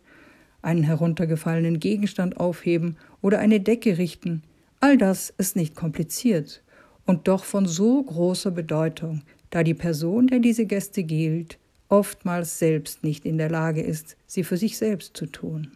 einen 0.61 0.83
heruntergefallenen 0.83 1.79
Gegenstand 1.79 2.39
aufheben 2.39 2.97
oder 3.23 3.39
eine 3.39 3.59
Decke 3.59 3.97
richten, 3.97 4.43
all 4.79 4.95
das 4.95 5.33
ist 5.39 5.55
nicht 5.55 5.75
kompliziert 5.75 6.61
und 7.07 7.27
doch 7.27 7.43
von 7.43 7.65
so 7.65 8.03
großer 8.03 8.51
Bedeutung, 8.51 9.23
da 9.49 9.63
die 9.63 9.73
Person, 9.73 10.27
der 10.27 10.37
diese 10.37 10.67
Gäste 10.67 11.03
gilt, 11.03 11.57
oftmals 11.89 12.59
selbst 12.59 13.03
nicht 13.03 13.25
in 13.25 13.39
der 13.39 13.49
Lage 13.49 13.81
ist, 13.81 14.17
sie 14.27 14.43
für 14.43 14.57
sich 14.57 14.77
selbst 14.77 15.17
zu 15.17 15.25
tun. 15.25 15.71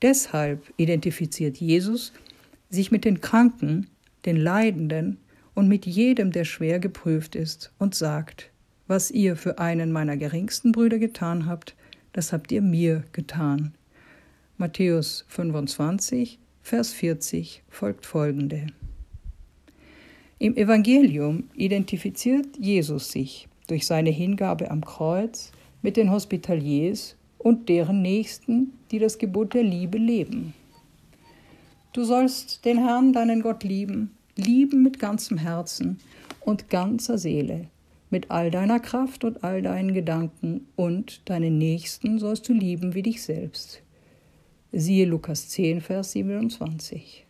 Deshalb 0.00 0.72
identifiziert 0.76 1.58
Jesus 1.58 2.12
sich 2.72 2.90
mit 2.90 3.04
den 3.04 3.20
Kranken, 3.20 3.86
den 4.24 4.36
Leidenden 4.36 5.18
und 5.54 5.68
mit 5.68 5.86
jedem, 5.86 6.32
der 6.32 6.44
schwer 6.44 6.80
geprüft 6.80 7.36
ist, 7.36 7.72
und 7.78 7.94
sagt, 7.94 8.50
was 8.86 9.10
ihr 9.10 9.36
für 9.36 9.58
einen 9.58 9.92
meiner 9.92 10.16
geringsten 10.16 10.72
Brüder 10.72 10.98
getan 10.98 11.46
habt, 11.46 11.76
das 12.12 12.32
habt 12.32 12.50
ihr 12.50 12.62
mir 12.62 13.04
getan. 13.12 13.74
Matthäus 14.56 15.24
25, 15.28 16.38
Vers 16.62 16.92
40 16.92 17.62
folgt 17.68 18.06
folgende. 18.06 18.66
Im 20.38 20.56
Evangelium 20.56 21.44
identifiziert 21.54 22.46
Jesus 22.58 23.12
sich 23.12 23.48
durch 23.68 23.86
seine 23.86 24.10
Hingabe 24.10 24.70
am 24.70 24.84
Kreuz 24.84 25.52
mit 25.82 25.96
den 25.96 26.10
Hospitaliers 26.10 27.16
und 27.38 27.68
deren 27.68 28.02
Nächsten, 28.02 28.72
die 28.90 28.98
das 28.98 29.18
Gebot 29.18 29.54
der 29.54 29.62
Liebe 29.62 29.98
leben. 29.98 30.54
Du 31.92 32.04
sollst 32.04 32.64
den 32.64 32.78
Herrn, 32.78 33.12
deinen 33.12 33.42
Gott, 33.42 33.64
lieben, 33.64 34.16
lieben 34.34 34.82
mit 34.82 34.98
ganzem 34.98 35.36
Herzen 35.36 35.98
und 36.40 36.70
ganzer 36.70 37.18
Seele, 37.18 37.68
mit 38.08 38.30
all 38.30 38.50
deiner 38.50 38.80
Kraft 38.80 39.24
und 39.24 39.44
all 39.44 39.60
deinen 39.60 39.92
Gedanken 39.92 40.66
und 40.74 41.28
deinen 41.28 41.58
Nächsten 41.58 42.18
sollst 42.18 42.48
du 42.48 42.54
lieben 42.54 42.94
wie 42.94 43.02
dich 43.02 43.22
selbst. 43.22 43.82
Siehe 44.72 45.04
Lukas 45.04 45.50
10, 45.50 45.82
Vers 45.82 46.12
27. 46.12 47.26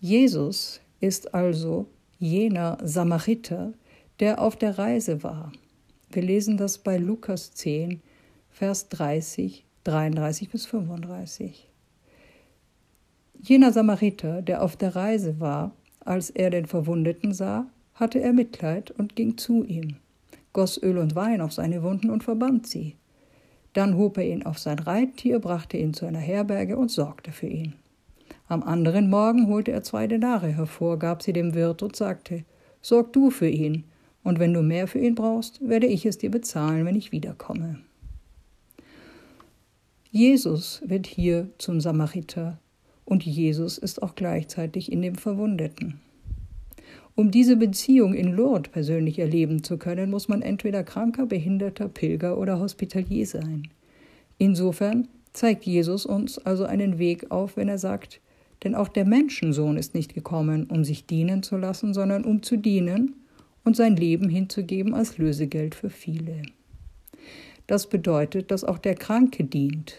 Jesus 0.00 0.80
ist 1.00 1.34
also 1.34 1.88
jener 2.20 2.78
Samariter, 2.84 3.72
der 4.20 4.40
auf 4.40 4.54
der 4.54 4.78
Reise 4.78 5.24
war. 5.24 5.50
Wir 6.12 6.22
lesen 6.22 6.56
das 6.56 6.78
bei 6.78 6.98
Lukas 6.98 7.52
10, 7.52 8.00
Vers 8.48 8.88
30, 8.90 9.64
33 9.82 10.50
bis 10.50 10.66
35. 10.66 11.67
Jener 13.40 13.72
Samariter, 13.72 14.42
der 14.42 14.62
auf 14.62 14.76
der 14.76 14.96
Reise 14.96 15.38
war, 15.40 15.72
als 16.00 16.30
er 16.30 16.50
den 16.50 16.66
Verwundeten 16.66 17.32
sah, 17.32 17.66
hatte 17.94 18.20
er 18.20 18.32
Mitleid 18.32 18.90
und 18.90 19.16
ging 19.16 19.36
zu 19.36 19.64
ihm, 19.64 19.96
goss 20.52 20.80
Öl 20.82 20.98
und 20.98 21.14
Wein 21.14 21.40
auf 21.40 21.52
seine 21.52 21.82
Wunden 21.82 22.10
und 22.10 22.24
verband 22.24 22.66
sie. 22.66 22.96
Dann 23.74 23.96
hob 23.96 24.18
er 24.18 24.26
ihn 24.26 24.44
auf 24.44 24.58
sein 24.58 24.78
Reittier, 24.78 25.38
brachte 25.38 25.76
ihn 25.76 25.94
zu 25.94 26.06
einer 26.06 26.18
Herberge 26.18 26.76
und 26.76 26.90
sorgte 26.90 27.32
für 27.32 27.46
ihn. 27.46 27.74
Am 28.48 28.62
anderen 28.62 29.10
Morgen 29.10 29.46
holte 29.46 29.72
er 29.72 29.82
zwei 29.82 30.06
Denare 30.06 30.48
hervor, 30.48 30.98
gab 30.98 31.22
sie 31.22 31.32
dem 31.32 31.54
Wirt 31.54 31.82
und 31.82 31.94
sagte, 31.94 32.44
Sorg 32.80 33.12
du 33.12 33.30
für 33.30 33.48
ihn, 33.48 33.84
und 34.24 34.38
wenn 34.38 34.52
du 34.52 34.62
mehr 34.62 34.88
für 34.88 34.98
ihn 34.98 35.14
brauchst, 35.14 35.66
werde 35.66 35.86
ich 35.86 36.06
es 36.06 36.18
dir 36.18 36.30
bezahlen, 36.30 36.84
wenn 36.86 36.96
ich 36.96 37.12
wiederkomme. 37.12 37.78
Jesus 40.10 40.82
wird 40.84 41.06
hier 41.06 41.48
zum 41.58 41.80
Samariter, 41.80 42.58
und 43.08 43.24
Jesus 43.24 43.78
ist 43.78 44.02
auch 44.02 44.14
gleichzeitig 44.14 44.92
in 44.92 45.00
dem 45.00 45.14
Verwundeten. 45.14 45.98
Um 47.14 47.30
diese 47.30 47.56
Beziehung 47.56 48.12
in 48.12 48.32
Lourdes 48.32 48.70
persönlich 48.70 49.18
erleben 49.18 49.64
zu 49.64 49.78
können, 49.78 50.10
muss 50.10 50.28
man 50.28 50.42
entweder 50.42 50.84
kranker, 50.84 51.24
behinderter, 51.24 51.88
Pilger 51.88 52.38
oder 52.38 52.60
Hospitalier 52.60 53.26
sein. 53.26 53.68
Insofern 54.36 55.08
zeigt 55.32 55.64
Jesus 55.64 56.04
uns 56.04 56.38
also 56.38 56.64
einen 56.64 56.98
Weg 56.98 57.30
auf, 57.30 57.56
wenn 57.56 57.68
er 57.68 57.78
sagt, 57.78 58.20
denn 58.62 58.74
auch 58.74 58.88
der 58.88 59.06
Menschensohn 59.06 59.78
ist 59.78 59.94
nicht 59.94 60.14
gekommen, 60.14 60.66
um 60.66 60.84
sich 60.84 61.06
dienen 61.06 61.42
zu 61.42 61.56
lassen, 61.56 61.94
sondern 61.94 62.24
um 62.24 62.42
zu 62.42 62.58
dienen 62.58 63.14
und 63.64 63.74
sein 63.74 63.96
Leben 63.96 64.28
hinzugeben 64.28 64.94
als 64.94 65.16
Lösegeld 65.16 65.74
für 65.74 65.90
viele. 65.90 66.42
Das 67.66 67.88
bedeutet, 67.88 68.50
dass 68.50 68.64
auch 68.64 68.78
der 68.78 68.94
Kranke 68.94 69.44
dient, 69.44 69.94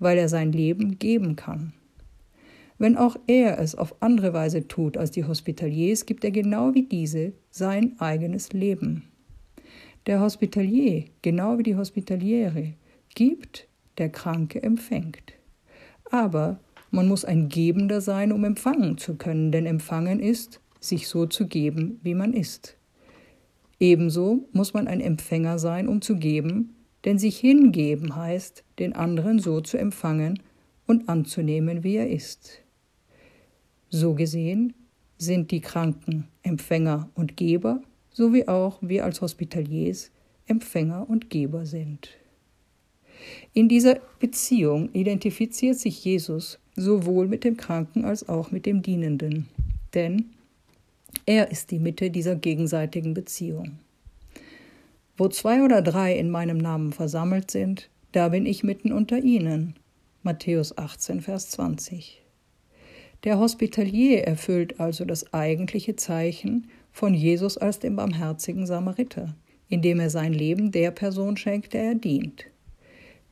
weil 0.00 0.18
er 0.18 0.28
sein 0.28 0.50
Leben 0.50 0.98
geben 0.98 1.36
kann. 1.36 1.74
Wenn 2.80 2.96
auch 2.96 3.16
er 3.26 3.58
es 3.58 3.74
auf 3.74 3.94
andere 4.00 4.32
Weise 4.32 4.66
tut 4.66 4.96
als 4.96 5.10
die 5.10 5.26
Hospitaliers, 5.26 6.06
gibt 6.06 6.24
er 6.24 6.30
genau 6.30 6.72
wie 6.72 6.84
diese 6.84 7.34
sein 7.50 7.92
eigenes 8.00 8.54
Leben. 8.54 9.02
Der 10.06 10.22
Hospitalier, 10.22 11.04
genau 11.20 11.58
wie 11.58 11.62
die 11.62 11.76
Hospitaliere, 11.76 12.72
gibt, 13.14 13.68
der 13.98 14.08
Kranke 14.08 14.62
empfängt. 14.62 15.34
Aber 16.10 16.58
man 16.90 17.06
muss 17.06 17.26
ein 17.26 17.50
Gebender 17.50 18.00
sein, 18.00 18.32
um 18.32 18.44
empfangen 18.44 18.96
zu 18.96 19.16
können, 19.16 19.52
denn 19.52 19.66
empfangen 19.66 20.18
ist, 20.18 20.62
sich 20.80 21.06
so 21.06 21.26
zu 21.26 21.48
geben, 21.48 22.00
wie 22.02 22.14
man 22.14 22.32
ist. 22.32 22.78
Ebenso 23.78 24.48
muss 24.52 24.72
man 24.72 24.88
ein 24.88 25.02
Empfänger 25.02 25.58
sein, 25.58 25.86
um 25.86 26.00
zu 26.00 26.16
geben, 26.16 26.76
denn 27.04 27.18
sich 27.18 27.36
hingeben 27.36 28.16
heißt, 28.16 28.64
den 28.78 28.94
anderen 28.94 29.38
so 29.38 29.60
zu 29.60 29.76
empfangen 29.76 30.42
und 30.86 31.10
anzunehmen, 31.10 31.84
wie 31.84 31.96
er 31.96 32.08
ist. 32.08 32.62
So 33.90 34.14
gesehen 34.14 34.72
sind 35.18 35.50
die 35.50 35.60
Kranken 35.60 36.28
Empfänger 36.42 37.10
und 37.14 37.36
Geber, 37.36 37.82
so 38.12 38.32
wie 38.32 38.46
auch 38.46 38.78
wir 38.80 39.04
als 39.04 39.20
Hospitaliers 39.20 40.12
Empfänger 40.46 41.10
und 41.10 41.28
Geber 41.28 41.66
sind. 41.66 42.10
In 43.52 43.68
dieser 43.68 44.00
Beziehung 44.20 44.90
identifiziert 44.92 45.76
sich 45.76 46.04
Jesus 46.04 46.58
sowohl 46.76 47.26
mit 47.26 47.44
dem 47.44 47.56
Kranken 47.56 48.04
als 48.04 48.28
auch 48.28 48.52
mit 48.52 48.64
dem 48.64 48.82
Dienenden, 48.82 49.48
denn 49.92 50.30
er 51.26 51.50
ist 51.50 51.72
die 51.72 51.80
Mitte 51.80 52.10
dieser 52.10 52.36
gegenseitigen 52.36 53.12
Beziehung. 53.12 53.80
Wo 55.16 55.28
zwei 55.28 55.62
oder 55.62 55.82
drei 55.82 56.16
in 56.16 56.30
meinem 56.30 56.58
Namen 56.58 56.92
versammelt 56.92 57.50
sind, 57.50 57.90
da 58.12 58.28
bin 58.28 58.46
ich 58.46 58.62
mitten 58.62 58.92
unter 58.92 59.18
ihnen. 59.18 59.74
Matthäus 60.22 60.78
18, 60.78 61.20
Vers 61.20 61.50
20. 61.50 62.19
Der 63.24 63.38
Hospitalier 63.38 64.22
erfüllt 64.24 64.80
also 64.80 65.04
das 65.04 65.34
eigentliche 65.34 65.94
Zeichen 65.96 66.68
von 66.90 67.12
Jesus 67.12 67.58
als 67.58 67.78
dem 67.78 67.96
barmherzigen 67.96 68.66
Samariter, 68.66 69.34
indem 69.68 70.00
er 70.00 70.08
sein 70.08 70.32
Leben 70.32 70.72
der 70.72 70.90
Person 70.90 71.36
schenkt, 71.36 71.74
der 71.74 71.82
er 71.84 71.94
dient. 71.94 72.46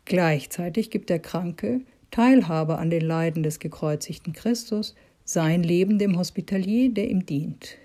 Gleichzeitig 0.04 0.90
gibt 0.90 1.08
der 1.10 1.18
Kranke 1.18 1.80
Teilhabe 2.10 2.78
an 2.78 2.90
den 2.90 3.02
Leiden 3.02 3.42
des 3.42 3.58
gekreuzigten 3.58 4.32
Christus, 4.32 4.94
sein 5.24 5.62
Leben 5.62 5.98
dem 5.98 6.18
Hospitalier, 6.18 6.90
der 6.90 7.10
ihm 7.10 7.26
dient. 7.26 7.76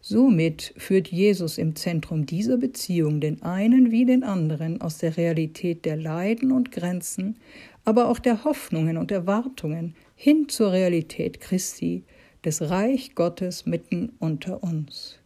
Somit 0.00 0.72
führt 0.76 1.08
Jesus 1.08 1.58
im 1.58 1.74
Zentrum 1.74 2.26
dieser 2.26 2.56
Beziehung 2.58 3.20
den 3.20 3.42
einen 3.42 3.90
wie 3.90 4.04
den 4.04 4.22
anderen 4.22 4.80
aus 4.80 4.98
der 4.98 5.16
Realität 5.16 5.84
der 5.84 5.96
Leiden 5.96 6.52
und 6.52 6.72
Grenzen, 6.72 7.36
aber 7.84 8.08
auch 8.08 8.18
der 8.18 8.44
Hoffnungen 8.44 8.96
und 8.98 9.10
Erwartungen 9.10 9.94
hin 10.16 10.48
zur 10.48 10.72
Realität 10.72 11.40
Christi, 11.40 12.02
des 12.44 12.70
Reich 12.70 13.14
Gottes 13.14 13.66
mitten 13.66 14.12
unter 14.18 14.62
uns, 14.62 15.18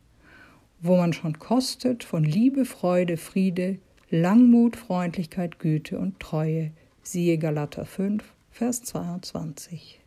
wo 0.80 0.96
man 0.96 1.12
schon 1.12 1.38
kostet 1.38 2.02
von 2.02 2.24
Liebe, 2.24 2.64
Freude, 2.64 3.16
Friede, 3.16 3.78
Langmut, 4.10 4.76
Freundlichkeit, 4.76 5.58
Güte 5.60 5.98
und 5.98 6.18
Treue, 6.18 6.72
siehe 7.02 7.38
Galater 7.38 7.84
5, 7.84 8.24
Vers 8.50 8.82
22. 8.82 10.00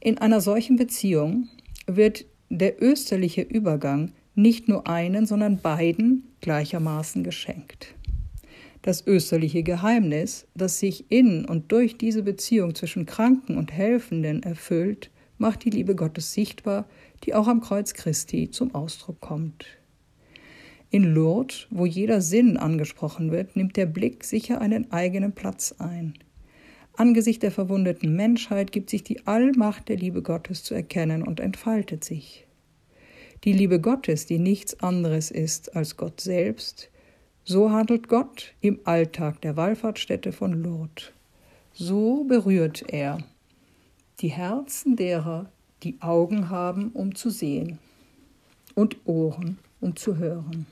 In 0.00 0.18
einer 0.18 0.40
solchen 0.40 0.76
Beziehung 0.76 1.48
wird 1.86 2.24
der 2.50 2.82
österliche 2.82 3.42
Übergang 3.42 4.12
nicht 4.34 4.68
nur 4.68 4.88
einen, 4.88 5.26
sondern 5.26 5.58
beiden 5.58 6.24
gleichermaßen 6.40 7.22
geschenkt. 7.22 7.94
Das 8.84 9.06
österliche 9.06 9.62
Geheimnis, 9.62 10.46
das 10.54 10.78
sich 10.78 11.10
in 11.10 11.46
und 11.46 11.72
durch 11.72 11.96
diese 11.96 12.22
Beziehung 12.22 12.74
zwischen 12.74 13.06
Kranken 13.06 13.56
und 13.56 13.72
Helfenden 13.72 14.42
erfüllt, 14.42 15.10
macht 15.38 15.64
die 15.64 15.70
Liebe 15.70 15.94
Gottes 15.94 16.34
sichtbar, 16.34 16.86
die 17.24 17.32
auch 17.32 17.48
am 17.48 17.62
Kreuz 17.62 17.94
Christi 17.94 18.50
zum 18.50 18.74
Ausdruck 18.74 19.22
kommt. 19.22 19.64
In 20.90 21.14
Lourdes, 21.14 21.66
wo 21.70 21.86
jeder 21.86 22.20
Sinn 22.20 22.58
angesprochen 22.58 23.32
wird, 23.32 23.56
nimmt 23.56 23.78
der 23.78 23.86
Blick 23.86 24.22
sicher 24.22 24.60
einen 24.60 24.92
eigenen 24.92 25.32
Platz 25.32 25.74
ein. 25.78 26.12
Angesichts 26.92 27.40
der 27.40 27.52
verwundeten 27.52 28.14
Menschheit 28.14 28.70
gibt 28.70 28.90
sich 28.90 29.02
die 29.02 29.26
Allmacht 29.26 29.88
der 29.88 29.96
Liebe 29.96 30.20
Gottes 30.20 30.62
zu 30.62 30.74
erkennen 30.74 31.22
und 31.22 31.40
entfaltet 31.40 32.04
sich. 32.04 32.46
Die 33.44 33.54
Liebe 33.54 33.80
Gottes, 33.80 34.26
die 34.26 34.38
nichts 34.38 34.78
anderes 34.80 35.30
ist 35.30 35.74
als 35.74 35.96
Gott 35.96 36.20
selbst, 36.20 36.90
so 37.44 37.70
handelt 37.70 38.08
Gott 38.08 38.54
im 38.60 38.80
Alltag 38.84 39.40
der 39.42 39.56
Wallfahrtsstätte 39.56 40.32
von 40.32 40.62
Lourdes. 40.62 41.12
So 41.74 42.24
berührt 42.24 42.84
er 42.88 43.18
die 44.20 44.28
Herzen 44.28 44.96
derer, 44.96 45.50
die 45.82 46.00
Augen 46.00 46.48
haben, 46.48 46.90
um 46.92 47.14
zu 47.14 47.30
sehen 47.30 47.78
und 48.74 48.96
Ohren, 49.04 49.58
um 49.80 49.94
zu 49.94 50.16
hören. 50.16 50.66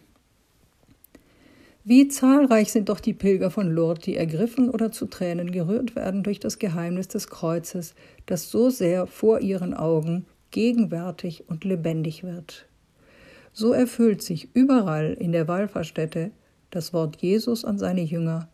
Wie 1.84 2.06
zahlreich 2.06 2.70
sind 2.70 2.88
doch 2.88 3.00
die 3.00 3.12
Pilger 3.12 3.50
von 3.50 3.68
Lourdes, 3.68 4.04
die 4.04 4.16
ergriffen 4.16 4.70
oder 4.70 4.92
zu 4.92 5.06
Tränen 5.06 5.50
gerührt 5.50 5.96
werden 5.96 6.22
durch 6.22 6.38
das 6.38 6.58
Geheimnis 6.58 7.08
des 7.08 7.28
Kreuzes, 7.28 7.94
das 8.26 8.50
so 8.50 8.70
sehr 8.70 9.08
vor 9.08 9.40
ihren 9.40 9.74
Augen 9.74 10.24
gegenwärtig 10.52 11.44
und 11.48 11.64
lebendig 11.64 12.22
wird. 12.22 12.66
So 13.52 13.72
erfüllt 13.72 14.22
sich 14.22 14.48
überall 14.54 15.12
in 15.12 15.32
der 15.32 15.48
Wallfahrtsstätte 15.48 16.30
das 16.72 16.92
Wort 16.92 17.22
Jesus 17.22 17.64
an 17.64 17.78
seine 17.78 18.02
Jünger, 18.02 18.48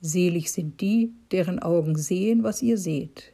Selig 0.00 0.50
sind 0.50 0.80
die, 0.80 1.12
deren 1.30 1.58
Augen 1.60 1.96
sehen, 1.96 2.42
was 2.42 2.60
ihr 2.60 2.76
seht. 2.76 3.32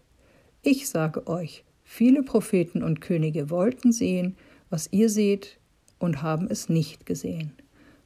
Ich 0.63 0.89
sage 0.89 1.27
euch, 1.27 1.65
viele 1.83 2.23
Propheten 2.23 2.83
und 2.83 3.01
Könige 3.01 3.51
wollten 3.51 3.91
sehen, 3.91 4.37
was 4.71 4.89
ihr 4.93 5.09
seht, 5.09 5.59
und 5.99 6.23
haben 6.23 6.47
es 6.49 6.69
nicht 6.69 7.07
gesehen. 7.07 7.53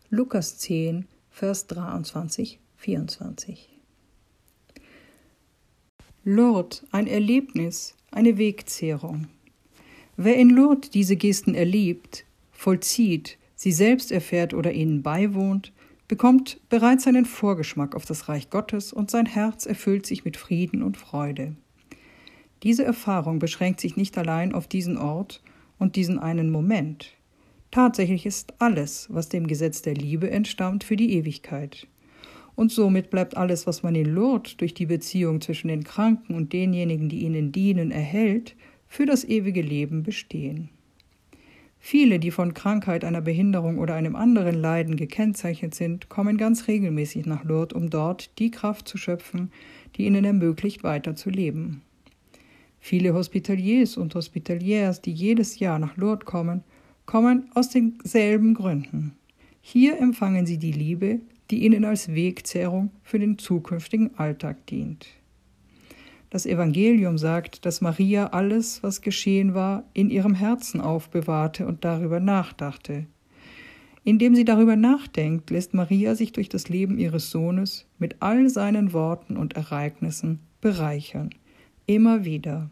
Lukas 0.09 0.59
10, 0.59 1.07
Vers 1.29 1.67
23, 1.67 2.61
24. 2.77 3.69
Lourdes, 6.25 6.85
ein 6.93 7.09
Erlebnis, 7.09 7.95
eine 8.11 8.39
Wegzehrung. 8.39 9.27
Wer 10.17 10.37
in 10.37 10.51
Lourdes 10.51 10.91
diese 10.91 11.17
Gesten 11.17 11.55
erlebt, 11.55 12.25
vollzieht, 12.53 13.39
sie 13.57 13.73
selbst 13.73 14.13
erfährt 14.13 14.55
oder 14.55 14.73
ihnen 14.73 15.03
beiwohnt, 15.03 15.73
bekommt 16.13 16.61
bereits 16.69 17.07
einen 17.07 17.25
Vorgeschmack 17.25 17.97
auf 17.97 18.05
das 18.05 18.29
Reich 18.29 18.51
Gottes 18.51 18.93
und 18.93 19.11
sein 19.11 19.25
Herz 19.25 19.65
erfüllt 19.65 20.05
sich 20.05 20.27
mit 20.27 20.37
Frieden 20.37 20.83
und 20.83 20.99
Freude. 20.99 21.57
Diese 22.63 22.85
Erfahrung 22.85 23.39
beschränkt 23.39 23.81
sich 23.81 23.97
nicht 23.97 24.19
allein 24.19 24.55
auf 24.55 24.69
diesen 24.69 24.99
Ort 24.99 25.43
und 25.79 25.97
diesen 25.97 26.19
einen 26.19 26.51
Moment. 26.51 27.15
Tatsächlich 27.71 28.27
ist 28.27 28.53
alles, 28.59 29.09
was 29.11 29.31
dem 29.31 29.47
Gesetz 29.47 29.81
der 29.81 29.95
Liebe 29.95 30.31
entstammt, 30.31 30.85
für 30.85 30.97
die 30.97 31.15
Ewigkeit. 31.15 31.87
Und 32.57 32.71
somit 32.71 33.09
bleibt 33.09 33.39
alles, 33.39 33.67
was 33.67 33.83
man 33.83 33.95
in 33.95 34.15
Lourdes 34.15 34.59
durch 34.59 34.75
die 34.75 34.85
Beziehung 34.85 35.41
zwischen 35.41 35.69
den 35.69 35.83
Kranken 35.83 36.35
und 36.35 36.53
denjenigen, 36.53 37.09
die 37.09 37.23
ihnen 37.23 37.53
dienen, 37.53 37.91
erhält, 37.91 38.55
für 38.87 39.07
das 39.07 39.25
ewige 39.25 39.63
Leben 39.63 40.03
bestehen. 40.03 40.69
Viele, 41.85 42.21
die 42.21 42.31
von 42.31 42.55
Krankheit, 42.55 43.05
einer 43.05 43.21
Behinderung 43.21 43.79
oder 43.79 43.97
einem 43.97 44.15
anderen 44.15 44.55
Leiden 44.55 44.95
gekennzeichnet 44.95 45.75
sind, 45.75 46.09
kommen 46.09 46.37
ganz 46.37 46.69
regelmäßig 46.69 47.27
nach 47.27 47.43
Lourdes, 47.43 47.77
um 47.77 47.91
dort 47.91 48.39
die 48.39 48.53
Kraft 48.53 48.87
zu 48.87 48.99
schöpfen, 48.99 49.51
die 49.97 50.07
ihnen 50.07 50.25
ermöglicht, 50.25 50.85
weiter 50.85 51.17
zu 51.17 51.29
leben. 51.29 51.83
Viele 52.79 53.13
Hospitaliers 53.15 53.97
und 53.97 54.15
Hospitaliers, 54.15 55.03
die 55.03 55.11
jedes 55.11 55.59
Jahr 55.59 55.81
nach 55.81 55.97
Lourdes 55.97 56.25
kommen, 56.25 56.63
kommen 57.05 57.51
aus 57.53 57.71
denselben 57.71 58.55
Gründen. 58.55 59.17
Hier 59.61 59.99
empfangen 59.99 60.47
sie 60.47 60.59
die 60.59 60.73
Liebe, 60.73 61.19
die 61.51 61.65
ihnen 61.65 61.85
als 61.85 62.15
Wegzehrung 62.15 62.93
für 63.03 63.19
den 63.19 63.39
zukünftigen 63.39 64.17
Alltag 64.17 64.67
dient. 64.69 65.09
Das 66.33 66.47
Evangelium 66.47 67.19
sagt, 67.19 67.67
dass 67.67 67.83
Maria 67.83 68.29
alles, 68.29 68.83
was 68.83 69.03
geschehen 69.03 69.53
war, 69.53 69.85
in 69.93 70.09
ihrem 70.09 70.33
Herzen 70.33 70.81
aufbewahrte 70.81 71.67
und 71.67 71.85
darüber 71.85 72.21
nachdachte. 72.21 73.05
Indem 74.03 74.35
sie 74.35 74.47
darüber 74.47 74.75
nachdenkt, 74.75 75.51
lässt 75.51 75.75
Maria 75.75 76.15
sich 76.15 76.33
durch 76.33 76.49
das 76.49 76.71
Leben 76.71 76.97
ihres 76.97 77.31
Sohnes 77.31 77.87
mit 77.99 78.17
all 78.21 78.49
seinen 78.49 78.95
Worten 78.95 79.37
und 79.37 79.57
Ereignissen 79.57 80.39
bereichern. 80.63 81.29
Immer 81.85 82.25
wieder. 82.25 82.71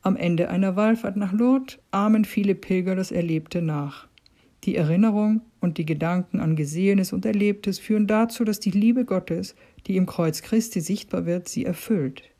Am 0.00 0.16
Ende 0.16 0.48
einer 0.48 0.74
Wallfahrt 0.74 1.16
nach 1.16 1.34
Lourdes 1.34 1.78
ahmen 1.90 2.24
viele 2.24 2.54
Pilger 2.54 2.96
das 2.96 3.12
Erlebte 3.12 3.60
nach. 3.60 4.08
Die 4.64 4.74
Erinnerung 4.74 5.42
und 5.60 5.76
die 5.76 5.84
Gedanken 5.84 6.40
an 6.40 6.56
Gesehenes 6.56 7.12
und 7.12 7.26
Erlebtes 7.26 7.78
führen 7.78 8.06
dazu, 8.06 8.42
dass 8.42 8.58
die 8.58 8.70
Liebe 8.70 9.04
Gottes, 9.04 9.54
die 9.86 9.98
im 9.98 10.06
Kreuz 10.06 10.40
Christi 10.40 10.80
sichtbar 10.80 11.26
wird, 11.26 11.46
sie 11.46 11.66
erfüllt. 11.66 12.33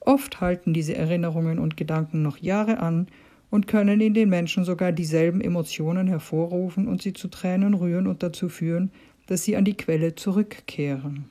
Oft 0.00 0.40
halten 0.40 0.72
diese 0.72 0.96
Erinnerungen 0.96 1.58
und 1.58 1.76
Gedanken 1.76 2.22
noch 2.22 2.38
Jahre 2.38 2.80
an 2.80 3.06
und 3.50 3.66
können 3.66 4.00
in 4.00 4.14
den 4.14 4.28
Menschen 4.28 4.64
sogar 4.64 4.92
dieselben 4.92 5.40
Emotionen 5.40 6.06
hervorrufen 6.06 6.88
und 6.88 7.02
sie 7.02 7.12
zu 7.12 7.28
Tränen 7.28 7.74
rühren 7.74 8.06
und 8.06 8.22
dazu 8.22 8.48
führen, 8.48 8.90
dass 9.26 9.44
sie 9.44 9.56
an 9.56 9.64
die 9.64 9.76
Quelle 9.76 10.14
zurückkehren. 10.14 11.26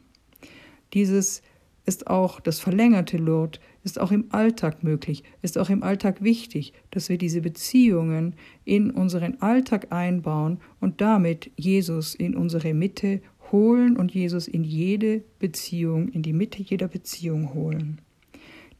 Dieses 0.93 1.41
ist 1.85 2.07
auch 2.07 2.39
das 2.39 2.59
verlängerte 2.59 3.17
Lourdes, 3.17 3.59
ist 3.83 3.99
auch 3.99 4.11
im 4.11 4.25
Alltag 4.29 4.83
möglich, 4.83 5.23
ist 5.41 5.57
auch 5.57 5.69
im 5.69 5.81
Alltag 5.81 6.21
wichtig, 6.23 6.73
dass 6.91 7.09
wir 7.09 7.17
diese 7.17 7.41
Beziehungen 7.41 8.35
in 8.65 8.91
unseren 8.91 9.41
Alltag 9.41 9.91
einbauen 9.91 10.59
und 10.79 11.01
damit 11.01 11.49
Jesus 11.55 12.13
in 12.13 12.35
unsere 12.35 12.73
Mitte 12.73 13.21
holen 13.51 13.97
und 13.97 14.13
Jesus 14.13 14.47
in 14.47 14.63
jede 14.63 15.23
Beziehung, 15.39 16.09
in 16.09 16.21
die 16.21 16.33
Mitte 16.33 16.61
jeder 16.61 16.87
Beziehung 16.87 17.53
holen. 17.53 18.01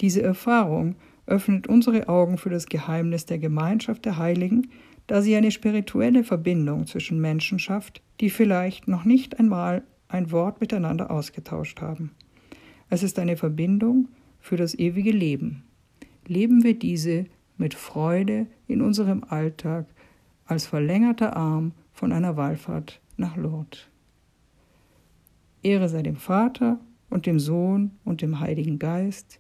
Diese 0.02 0.22
Erfahrung 0.22 0.96
öffnet 1.26 1.68
unsere 1.68 2.10
Augen 2.10 2.38
für 2.38 2.50
das 2.50 2.66
Geheimnis 2.66 3.26
der 3.26 3.38
Gemeinschaft 3.38 4.06
der 4.06 4.18
Heiligen, 4.18 4.70
da 5.08 5.22
sie 5.22 5.36
eine 5.36 5.52
spirituelle 5.52 6.24
Verbindung 6.24 6.88
zwischen 6.88 7.20
Menschen 7.20 7.60
schafft, 7.60 8.02
die 8.20 8.30
vielleicht 8.30 8.88
noch 8.88 9.06
nicht 9.06 9.40
einmal 9.40 9.84
ein 10.08 10.32
Wort 10.32 10.62
miteinander 10.62 11.12
ausgetauscht 11.12 11.82
haben. 11.82 12.12
Es 12.90 13.04
ist 13.04 13.20
eine 13.20 13.38
Verbindung 13.38 14.08
für 14.40 14.58
das 14.58 14.78
ewige 14.78 15.12
Leben. 15.12 15.64
Leben 16.28 16.64
wir 16.64 16.78
diese 16.78 17.26
mit 17.58 17.74
Freude 17.74 18.48
in 18.68 18.82
unserem 18.82 19.24
Alltag 19.24 19.86
als 20.46 20.66
verlängerter 20.66 21.36
Arm 21.36 21.74
von 21.92 22.12
einer 22.12 22.38
Wallfahrt 22.38 23.02
nach 23.18 23.36
Lourdes. 23.36 23.88
Ehre 25.62 25.90
sei 25.90 26.02
dem 26.02 26.16
Vater 26.16 26.80
und 27.10 27.26
dem 27.26 27.40
Sohn 27.40 27.92
und 28.06 28.22
dem 28.22 28.40
Heiligen 28.40 28.80
Geist, 28.80 29.40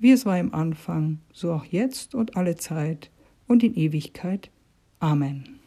wie 0.00 0.10
es 0.12 0.26
war 0.26 0.38
im 0.38 0.52
Anfang, 0.54 1.20
so 1.32 1.52
auch 1.52 1.64
jetzt 1.64 2.14
und 2.14 2.36
alle 2.36 2.56
Zeit 2.56 3.10
und 3.46 3.62
in 3.62 3.74
Ewigkeit. 3.74 4.50
Amen. 4.98 5.59